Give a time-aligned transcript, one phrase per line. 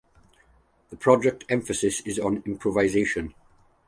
[0.89, 3.35] The project emphasis is on improvisation.